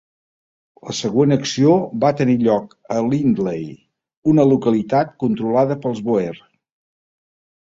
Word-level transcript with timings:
La 0.87 0.93
següent 0.99 1.35
acció 1.35 1.73
va 2.03 2.11
tenir 2.21 2.35
lloc 2.45 2.73
a 2.95 2.97
Lindley, 3.09 3.69
una 4.35 4.47
localitat 4.53 5.13
controlada 5.27 5.79
pels 5.85 6.03
Boer. 6.11 6.35